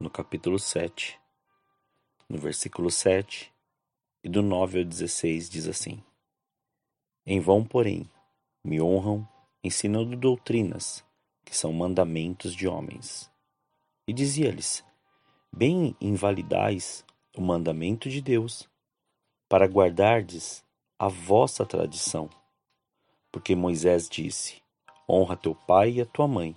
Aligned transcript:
no 0.00 0.08
capítulo 0.08 0.60
7, 0.60 1.18
no 2.28 2.38
versículo 2.38 2.88
7 2.88 3.52
e 4.22 4.28
do 4.28 4.42
9 4.42 4.78
ao 4.78 4.84
16 4.84 5.50
diz 5.50 5.66
assim: 5.66 6.00
Em 7.26 7.40
vão, 7.40 7.64
porém, 7.64 8.08
me 8.64 8.80
honram 8.80 9.28
ensinando 9.62 10.16
doutrinas 10.16 11.04
que 11.44 11.56
são 11.56 11.72
mandamentos 11.72 12.54
de 12.54 12.68
homens. 12.68 13.28
E 14.06 14.12
dizia-lhes: 14.12 14.84
Bem 15.52 15.96
invalidais 16.00 17.04
o 17.36 17.40
mandamento 17.40 18.08
de 18.08 18.20
Deus, 18.20 18.68
para 19.48 19.66
guardardes 19.66 20.64
a 20.96 21.08
vossa 21.08 21.66
tradição. 21.66 22.30
Porque 23.32 23.56
Moisés 23.56 24.08
disse: 24.08 24.62
Honra 25.08 25.36
teu 25.36 25.56
pai 25.56 25.94
e 25.94 26.00
a 26.02 26.06
tua 26.06 26.28
mãe. 26.28 26.56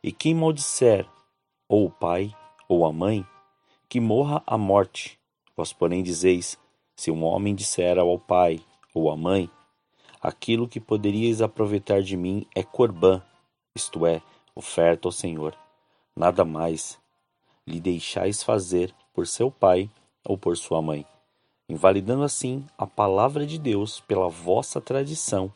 E 0.00 0.12
quem 0.12 0.32
maldisser 0.32 1.04
ou 1.68 1.86
o 1.86 1.90
pai 1.90 2.32
ou 2.68 2.84
a 2.84 2.92
mãe, 2.92 3.26
que 3.88 3.98
morra 3.98 4.42
a 4.46 4.58
morte. 4.58 5.18
Vós, 5.56 5.72
porém, 5.72 6.02
dizeis: 6.02 6.58
se 6.94 7.10
um 7.10 7.24
homem 7.24 7.54
disser 7.54 7.98
ao 7.98 8.18
pai 8.18 8.60
ou 8.94 9.10
à 9.10 9.16
mãe, 9.16 9.50
aquilo 10.20 10.68
que 10.68 10.78
poderíeis 10.78 11.40
aproveitar 11.40 12.02
de 12.02 12.16
mim 12.16 12.46
é 12.54 12.62
corbã, 12.62 13.22
isto 13.74 14.04
é, 14.04 14.20
oferta 14.54 15.08
ao 15.08 15.12
Senhor, 15.12 15.56
nada 16.14 16.44
mais 16.44 16.98
lhe 17.66 17.80
deixais 17.80 18.42
fazer 18.42 18.94
por 19.12 19.26
seu 19.26 19.50
pai 19.50 19.90
ou 20.24 20.36
por 20.36 20.56
sua 20.56 20.80
mãe, 20.80 21.06
invalidando 21.68 22.22
assim 22.22 22.64
a 22.76 22.86
palavra 22.86 23.46
de 23.46 23.58
Deus 23.58 24.00
pela 24.00 24.28
vossa 24.28 24.80
tradição 24.80 25.52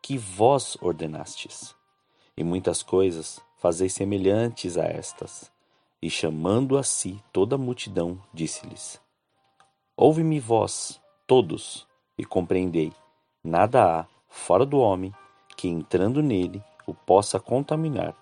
que 0.00 0.18
vós 0.18 0.76
ordenastes. 0.80 1.74
E 2.36 2.42
muitas 2.42 2.82
coisas 2.82 3.40
fazeis 3.58 3.92
semelhantes 3.92 4.76
a 4.76 4.84
estas. 4.84 5.51
E 6.02 6.10
chamando 6.10 6.76
a 6.76 6.82
si 6.82 7.22
toda 7.32 7.54
a 7.54 7.58
multidão, 7.58 8.18
disse-lhes: 8.34 9.00
Ouve-me 9.96 10.40
vós, 10.40 11.00
todos, 11.28 11.86
e 12.18 12.24
compreendei: 12.24 12.92
nada 13.44 14.00
há, 14.00 14.06
fora 14.28 14.66
do 14.66 14.80
homem, 14.80 15.14
que 15.56 15.68
entrando 15.68 16.20
nele 16.20 16.60
o 16.88 16.92
possa 16.92 17.38
contaminar, 17.38 18.16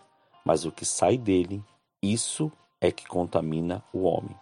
mas 0.45 0.67
o 0.67 0.71
que 0.71 0.85
sai 0.85 1.17
dele, 1.17 1.65
isso 2.03 2.53
é 2.79 2.93
que 2.93 3.09
contamina 3.09 3.83
o 3.95 4.03
homem. 4.03 4.37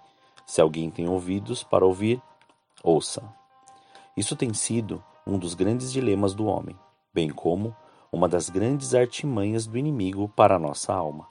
Se 0.45 0.61
alguém 0.61 0.91
tem 0.91 1.09
ouvidos 1.09 1.63
para 1.63 1.87
ouvir, 1.87 2.21
ouça. 2.83 3.23
Isso 4.17 4.35
tem 4.35 4.53
sido 4.53 5.01
um 5.25 5.39
dos 5.39 5.55
grandes 5.55 5.93
dilemas 5.93 6.35
do 6.35 6.47
homem, 6.47 6.77
bem 7.15 7.31
como 7.31 7.77
uma 8.11 8.29
das 8.29 8.51
grandes 8.51 8.95
artimanhas 8.95 9.65
do 9.65 9.79
inimigo 9.79 10.29
para 10.29 10.57
a 10.57 10.59
nossa 10.59 10.93
alma 10.93 11.29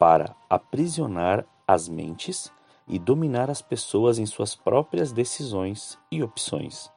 para 0.00 0.34
aprisionar 0.48 1.44
as 1.68 1.86
mentes 1.86 2.50
e 2.88 2.98
dominar 2.98 3.50
as 3.50 3.60
pessoas 3.60 4.18
em 4.18 4.24
suas 4.24 4.54
próprias 4.56 5.12
decisões 5.12 5.98
e 6.10 6.22
opções. 6.22 6.90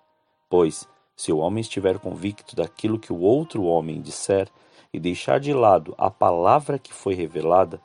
Pois, 0.49 0.87
se 1.13 1.29
o 1.29 1.39
homem 1.39 1.59
estiver 1.59 1.99
convicto 1.99 2.55
daquilo 2.55 2.97
que 2.97 3.11
o 3.11 3.19
outro 3.19 3.63
homem 3.63 4.01
disser 4.01 4.49
e 4.93 5.01
deixar 5.01 5.41
de 5.41 5.53
lado 5.53 5.93
a 5.97 6.09
palavra 6.09 6.79
que 6.79 6.93
foi 6.93 7.13
revelada, 7.13 7.81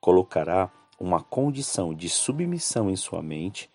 colocará 0.00 0.70
uma 0.98 1.20
condição 1.20 1.92
de 1.92 2.08
submissão 2.08 2.88
em 2.88 2.96
sua 2.96 3.22
mente, 3.22 3.68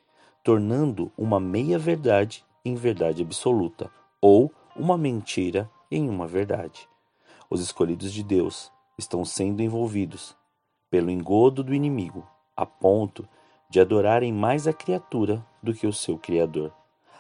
tornando 0.44 1.12
uma 1.16 1.40
meia-verdade 1.40 2.44
em 2.66 2.74
verdade 2.74 3.22
absoluta, 3.22 3.92
ou 4.20 4.52
uma 4.76 4.98
mentira 4.98 5.70
em 5.92 6.10
uma 6.10 6.26
verdade. 6.26 6.90
Os 7.52 7.62
escolhidos 7.62 8.12
de 8.12 8.24
Deus 8.24 8.72
estão 8.98 9.24
sendo 9.24 9.62
envolvidos 9.62 10.36
pelo 10.90 11.10
engodo 11.10 11.64
do 11.64 11.74
inimigo, 11.74 12.26
a 12.56 12.66
ponto 12.66 13.28
de 13.70 13.80
adorarem 13.80 14.32
mais 14.32 14.68
a 14.68 14.74
criatura 14.74 15.46
do 15.62 15.74
que 15.74 15.86
o 15.86 15.94
seu 15.94 16.18
Criador, 16.18 16.74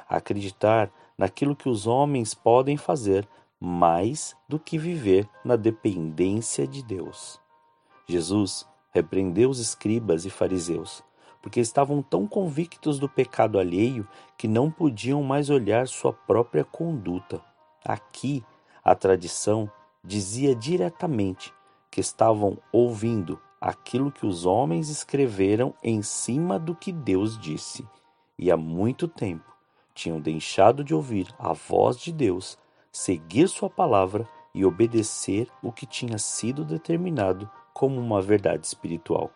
acreditar 0.08 0.90
naquilo 1.18 1.56
que 1.56 1.68
os 1.68 1.86
homens 1.86 2.34
podem 2.34 2.78
fazer 2.78 3.28
mais 3.60 4.36
do 4.48 4.60
que 4.60 4.78
viver 4.78 5.28
na 5.44 5.56
dependência 5.56 6.68
de 6.68 6.84
Deus. 6.84 7.40
Jesus 8.08 8.68
repreendeu 8.92 9.50
os 9.50 9.60
escribas 9.60 10.26
e 10.26 10.30
fariseus, 10.30 11.04
porque 11.42 11.60
estavam 11.60 12.02
tão 12.02 12.28
convictos 12.28 13.00
do 13.00 13.10
pecado 13.10 13.60
alheio 13.60 14.08
que 14.38 14.48
não 14.48 14.72
podiam 14.72 15.22
mais 15.24 15.50
olhar 15.50 15.88
sua 15.88 16.14
própria 16.14 16.64
conduta. 16.64 17.42
Aqui, 17.84 18.44
a 18.84 18.96
tradição 18.96 19.70
dizia 20.04 20.56
diretamente 20.56 21.54
que 21.92 22.00
estavam 22.00 22.58
ouvindo 22.72 23.40
aquilo 23.59 24.12
que 24.12 24.25
os 24.25 24.45
homens 24.45 24.90
escreveram 24.90 25.73
em 25.84 26.01
cima 26.01 26.59
do 26.59 26.75
que 26.75 26.91
Deus 26.91 27.38
disse, 27.38 27.88
e 28.38 28.51
há 28.51 28.57
muito 28.57 29.07
tempo 29.07 29.56
tinham 29.94 30.19
deixado 30.19 30.84
de 30.84 30.94
ouvir 30.94 31.28
a 31.40 31.53
voz 31.53 32.00
de 32.00 32.12
Deus, 32.12 32.57
seguir 32.91 33.47
sua 33.47 33.69
palavra 33.69 34.28
e 34.53 34.63
obedecer 34.63 35.47
o 35.62 35.72
que 35.72 35.88
tinha 35.88 36.19
sido 36.19 36.63
determinado 36.63 37.50
como 37.73 38.00
uma 38.00 38.22
verdade 38.22 38.66
espiritual. 38.66 39.31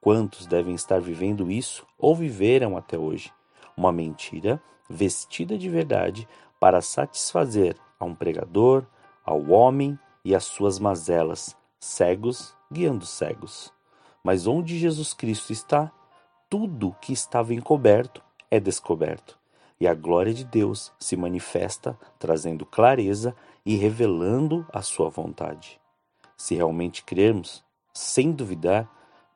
Quantos 0.00 0.46
devem 0.46 0.74
estar 0.74 1.00
vivendo 1.00 1.50
isso 1.50 1.84
ou 1.98 2.14
viveram 2.14 2.76
até 2.76 2.96
hoje? 2.96 3.32
Uma 3.76 3.90
mentira 3.90 4.62
vestida 4.88 5.58
de 5.58 5.68
verdade 5.68 6.28
para 6.60 6.80
satisfazer 6.80 7.76
a 7.98 8.04
um 8.04 8.14
pregador, 8.14 8.84
ao 9.24 9.50
homem 9.50 9.98
e 10.24 10.34
às 10.34 10.44
suas 10.44 10.78
mazelas, 10.78 11.56
cegos 11.78 12.56
guiando 12.70 13.06
cegos. 13.06 13.72
Mas 14.22 14.46
onde 14.46 14.78
Jesus 14.78 15.14
Cristo 15.14 15.52
está, 15.52 15.92
tudo 16.48 16.96
que 17.00 17.12
estava 17.12 17.54
encoberto 17.54 18.22
é 18.50 18.58
descoberto, 18.58 19.38
e 19.80 19.86
a 19.86 19.94
glória 19.94 20.32
de 20.32 20.44
Deus 20.44 20.92
se 20.98 21.16
manifesta, 21.16 21.98
trazendo 22.18 22.64
clareza 22.64 23.34
e 23.64 23.76
revelando 23.76 24.66
a 24.72 24.82
sua 24.82 25.08
vontade. 25.08 25.80
Se 26.36 26.54
realmente 26.54 27.04
crermos, 27.04 27.62
sem 27.92 28.32
duvidar, 28.32 28.88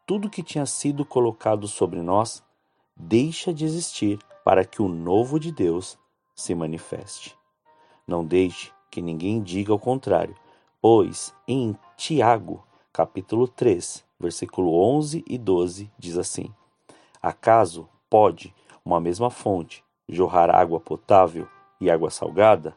tudo 0.07 0.31
que 0.31 0.43
tinha 0.43 0.67
sido 0.67 1.05
colocado 1.05 1.69
sobre 1.69 2.01
nós 2.01 2.43
deixa 2.97 3.53
de 3.53 3.65
existir 3.65 4.19
para 4.45 4.65
que 4.65 4.83
o 4.83 4.89
novo 4.89 5.39
de 5.39 5.53
Deus 5.53 5.99
se 6.35 6.55
manifeste. 6.55 7.37
Não 8.07 8.25
deixe 8.25 8.73
que 8.91 9.01
ninguém 9.01 9.43
diga 9.43 9.73
o 9.73 9.79
contrário, 9.79 10.35
pois 10.81 11.35
em 11.47 11.77
Tiago 11.97 12.65
capítulo 12.93 13.49
3, 13.49 14.05
versículo 14.21 14.75
11 14.79 15.25
e 15.27 15.39
12 15.39 15.91
diz 15.99 16.19
assim: 16.19 16.53
Acaso 17.23 17.89
pode 18.11 18.55
uma 18.85 19.01
mesma 19.01 19.31
fonte 19.31 19.83
jorrar 20.07 20.55
água 20.55 20.79
potável 20.79 21.49
e 21.81 21.91
água 21.91 22.11
salgada? 22.11 22.77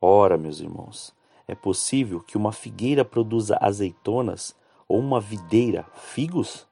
Ora, 0.00 0.36
meus 0.36 0.60
irmãos, 0.60 1.14
é 1.46 1.54
possível 1.54 2.20
que 2.20 2.36
uma 2.36 2.52
figueira 2.52 3.06
produza 3.06 3.56
azeitonas 3.58 4.54
ou 4.86 4.98
uma 4.98 5.18
videira 5.18 5.86
figos? 5.94 6.66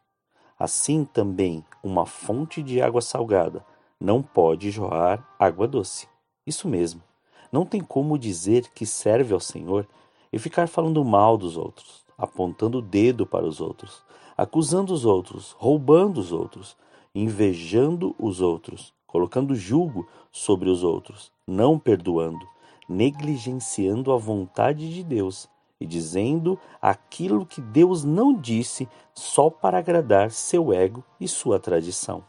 Assim 0.59 1.05
também 1.05 1.65
uma 1.83 2.05
fonte 2.05 2.63
de 2.63 2.83
água 2.83 3.01
salgada 3.01 3.65
não 3.99 4.23
pode 4.23 4.71
jorrar 4.71 5.27
água 5.39 5.67
doce. 5.67 6.07
Isso 6.47 6.69
mesmo. 6.69 7.03
Não 7.51 7.65
tem 7.65 7.81
como 7.81 8.19
dizer 8.19 8.69
que 8.75 8.85
serve 8.85 9.33
ao 9.33 9.41
Senhor 9.41 9.89
e 10.31 10.39
ficar 10.39 10.69
falando 10.69 11.03
mal 11.03 11.39
dos 11.39 11.57
outros 11.57 12.06
apontando 12.17 12.79
o 12.79 12.83
dedo 12.83 13.27
para 13.27 13.47
os 13.47 13.61
outros, 13.61 14.03
acusando 14.37 14.93
os 14.93 15.05
outros, 15.05 15.55
roubando 15.59 16.19
os 16.19 16.33
outros, 16.33 16.77
invejando 17.15 18.15
os 18.19 18.41
outros, 18.41 18.93
colocando 19.07 19.55
julgo 19.55 20.07
sobre 20.31 20.69
os 20.69 20.85
outros, 20.85 21.33
não 21.47 21.79
perdoando, 21.79 22.47
negligenciando 22.89 24.13
a 24.13 24.17
vontade 24.17 24.93
de 24.93 25.03
Deus 25.03 25.49
e 25.81 25.87
dizendo 25.87 26.59
aquilo 26.81 27.45
que 27.45 27.61
Deus 27.61 28.05
não 28.05 28.35
disse 28.35 28.89
só 29.15 29.51
para 29.51 29.79
agradar 29.79 30.31
seu 30.31 30.73
ego 30.73 31.05
e 31.21 31.29
sua 31.29 31.59
tradição. 31.59 32.25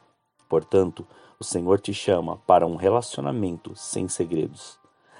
Portanto, 0.49 1.05
o 1.39 1.43
Senhor 1.43 1.79
te 1.79 1.93
chama 1.93 2.37
para 2.47 2.65
um 2.65 2.75
relacionamento 2.75 3.75
sem 3.75 4.07
segredos, 4.07 4.79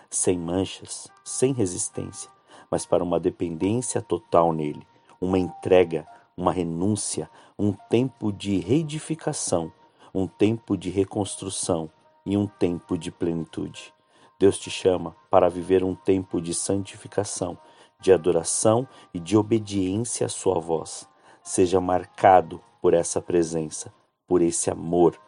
sem 0.10 0.38
manchas, 0.38 1.08
sem 1.24 1.54
resistência, 1.54 2.30
mas 2.70 2.86
para 2.86 3.04
uma 3.04 3.20
dependência 3.20 4.02
total 4.02 4.54
nele, 4.54 4.86
uma 5.20 5.40
entrega, 5.40 6.08
uma 6.36 6.52
renúncia, 6.52 7.30
um 7.58 7.74
tempo 7.74 8.32
de 8.32 8.60
reedificação, 8.60 9.72
um 10.14 10.28
tempo 10.28 10.78
de 10.78 10.90
reconstrução 10.90 11.90
e 12.26 12.38
um 12.38 12.48
tempo 12.48 12.98
de 12.98 13.12
plenitude. 13.12 13.94
Deus 14.40 14.60
te 14.60 14.70
chama 14.70 15.16
para 15.32 15.50
viver 15.50 15.84
um 15.84 15.96
tempo 15.96 16.40
de 16.40 16.54
santificação, 16.54 17.58
de 18.00 18.14
adoração 18.14 18.88
e 19.14 19.20
de 19.20 19.36
obediência 19.36 20.28
à 20.28 20.30
sua 20.30 20.60
voz. 20.60 21.10
Seja 21.42 21.82
marcado 21.82 22.62
por 22.82 22.94
essa 22.94 23.22
presença, 23.22 23.92
por 24.28 24.42
esse 24.42 24.70
amor, 24.70 25.20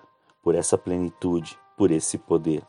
por 0.44 0.53
essa 0.53 0.77
plenitude, 0.77 1.57
por 1.75 1.89
esse 1.89 2.18
poder. 2.18 2.63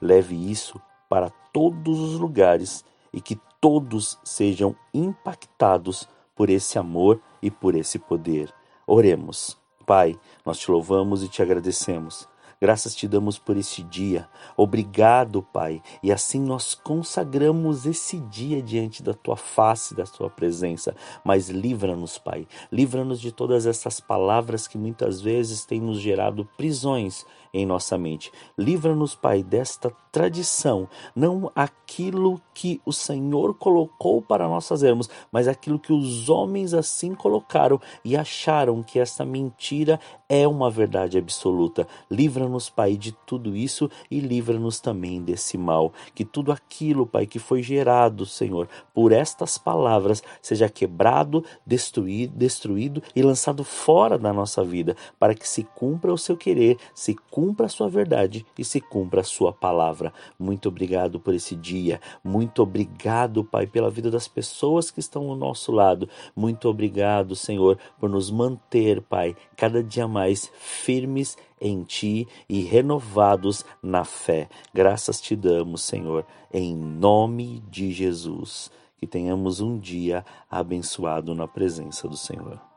Leve 0.00 0.50
isso 0.50 0.80
para 1.08 1.30
todos 1.52 2.00
os 2.00 2.18
lugares 2.18 2.84
e 3.12 3.20
que 3.20 3.38
todos 3.64 4.18
sejam 4.22 4.76
impactados 4.92 6.06
por 6.36 6.50
esse 6.50 6.78
amor 6.78 7.18
e 7.40 7.50
por 7.50 7.74
esse 7.74 7.98
poder. 7.98 8.52
Oremos. 8.86 9.56
Pai, 9.86 10.20
nós 10.44 10.58
te 10.58 10.70
louvamos 10.70 11.22
e 11.22 11.28
te 11.30 11.40
agradecemos 11.40 12.28
Graças 12.64 12.94
te 12.94 13.06
damos 13.06 13.38
por 13.38 13.58
este 13.58 13.82
dia. 13.82 14.26
Obrigado, 14.56 15.42
Pai. 15.42 15.82
E 16.02 16.10
assim 16.10 16.40
nós 16.40 16.74
consagramos 16.74 17.84
esse 17.84 18.18
dia 18.18 18.62
diante 18.62 19.02
da 19.02 19.12
tua 19.12 19.36
face, 19.36 19.94
da 19.94 20.04
tua 20.04 20.30
presença. 20.30 20.96
Mas 21.22 21.50
livra-nos, 21.50 22.16
Pai. 22.16 22.48
Livra-nos 22.72 23.20
de 23.20 23.30
todas 23.30 23.66
essas 23.66 24.00
palavras 24.00 24.66
que 24.66 24.78
muitas 24.78 25.20
vezes 25.20 25.66
têm 25.66 25.78
nos 25.78 26.00
gerado 26.00 26.48
prisões 26.56 27.26
em 27.54 27.64
nossa 27.64 27.96
mente. 27.96 28.32
Livra-nos, 28.58 29.14
Pai, 29.14 29.42
desta 29.42 29.92
tradição, 30.10 30.88
não 31.14 31.50
aquilo 31.54 32.40
que 32.52 32.80
o 32.84 32.92
Senhor 32.92 33.54
colocou 33.54 34.20
para 34.20 34.48
nós 34.48 34.66
fazermos, 34.66 35.08
mas 35.30 35.48
aquilo 35.48 35.78
que 35.78 35.92
os 35.92 36.28
homens 36.28 36.74
assim 36.74 37.14
colocaram 37.14 37.80
e 38.04 38.16
acharam 38.16 38.82
que 38.82 38.98
esta 38.98 39.24
mentira 39.24 39.98
é 40.28 40.46
uma 40.46 40.70
verdade 40.70 41.18
absoluta. 41.18 41.86
Livra-nos, 42.10 42.68
Pai, 42.68 42.96
de 42.96 43.12
tudo 43.26 43.56
isso 43.56 43.90
e 44.10 44.18
livra-nos 44.20 44.80
também 44.80 45.22
desse 45.22 45.56
mal. 45.56 45.92
Que 46.14 46.24
tudo 46.24 46.50
aquilo, 46.50 47.06
Pai, 47.06 47.26
que 47.26 47.38
foi 47.38 47.62
gerado, 47.62 48.26
Senhor, 48.26 48.68
por 48.92 49.12
estas 49.12 49.58
palavras, 49.58 50.22
seja 50.42 50.68
quebrado, 50.68 51.44
destruído, 51.66 52.36
destruído 52.36 53.02
e 53.14 53.22
lançado 53.22 53.62
fora 53.62 54.18
da 54.18 54.32
nossa 54.32 54.64
vida, 54.64 54.96
para 55.18 55.34
que 55.34 55.48
se 55.48 55.62
cumpra 55.62 56.12
o 56.12 56.18
seu 56.18 56.36
querer, 56.36 56.78
se 56.94 57.14
cumpra 57.14 57.43
cumpra 57.44 57.66
a 57.66 57.68
sua 57.68 57.90
verdade 57.90 58.46
e 58.58 58.64
se 58.64 58.80
cumpra 58.80 59.20
a 59.20 59.24
sua 59.24 59.52
palavra. 59.52 60.14
Muito 60.38 60.66
obrigado 60.70 61.20
por 61.20 61.34
esse 61.34 61.54
dia. 61.54 62.00
Muito 62.24 62.62
obrigado, 62.62 63.44
Pai, 63.44 63.66
pela 63.66 63.90
vida 63.90 64.10
das 64.10 64.26
pessoas 64.26 64.90
que 64.90 64.98
estão 64.98 65.28
ao 65.28 65.36
nosso 65.36 65.70
lado. 65.70 66.08
Muito 66.34 66.70
obrigado, 66.70 67.36
Senhor, 67.36 67.78
por 68.00 68.08
nos 68.08 68.30
manter, 68.30 69.02
Pai, 69.02 69.36
cada 69.58 69.82
dia 69.84 70.08
mais 70.08 70.50
firmes 70.58 71.36
em 71.60 71.82
Ti 71.82 72.26
e 72.48 72.62
renovados 72.62 73.62
na 73.82 74.06
fé. 74.06 74.48
Graças 74.72 75.20
te 75.20 75.36
damos, 75.36 75.82
Senhor, 75.82 76.24
em 76.50 76.74
nome 76.74 77.62
de 77.68 77.92
Jesus. 77.92 78.70
Que 78.96 79.06
tenhamos 79.06 79.60
um 79.60 79.78
dia 79.78 80.24
abençoado 80.50 81.34
na 81.34 81.46
presença 81.46 82.08
do 82.08 82.16
Senhor. 82.16 82.73